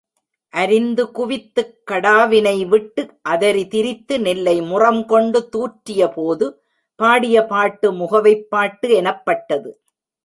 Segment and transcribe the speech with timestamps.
[0.53, 3.01] அரிந்து குவித்துக் கடாவினைவிட்டு
[3.29, 6.47] அதரி திரித்து நெல்லை முறம் கொண்டு தூற்றியபோது
[6.95, 9.71] பாடிய பாட்டு முகவைப் பாட்டு எனப்பட்டது.